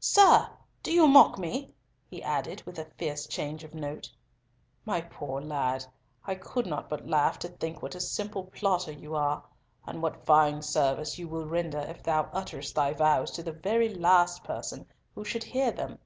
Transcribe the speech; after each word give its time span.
Sir! 0.00 0.50
do 0.82 0.92
you 0.92 1.08
mock 1.08 1.38
me!" 1.38 1.72
he 2.10 2.22
added, 2.22 2.62
with 2.66 2.78
a 2.78 2.84
fierce 2.98 3.26
change 3.26 3.64
of 3.64 3.74
note. 3.74 4.10
"My 4.84 5.00
poor 5.00 5.40
lad, 5.40 5.86
I 6.26 6.34
could 6.34 6.66
not 6.66 6.90
but 6.90 7.06
laugh 7.08 7.38
to 7.38 7.48
think 7.48 7.80
what 7.80 7.94
a 7.94 8.00
simple 8.00 8.44
plotter 8.44 8.92
you 8.92 9.14
are, 9.14 9.42
and 9.86 10.02
what 10.02 10.26
fine 10.26 10.60
service 10.60 11.18
you 11.18 11.26
will 11.26 11.46
render 11.46 11.78
if 11.80 12.02
thou 12.02 12.28
utterest 12.34 12.74
thy 12.74 12.92
vows 12.92 13.30
to 13.30 13.42
the 13.42 13.52
very 13.52 13.88
last 13.88 14.44
person 14.44 14.84
who 15.14 15.24
should 15.24 15.44
hear 15.44 15.70
them! 15.72 15.98